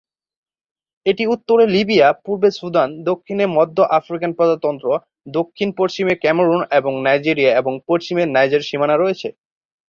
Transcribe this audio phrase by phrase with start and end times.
[1.05, 4.87] এটি উত্তরে লিবিয়া, পূর্বে সুদান, দক্ষিণে মধ্য আফ্রিকান প্রজাতন্ত্র,
[5.31, 9.27] দক্ষিণ-পশ্চিমে ক্যামেরুন এবং নাইজেরিয়া এবং পশ্চিমে নাইজার সীমানা করেছে।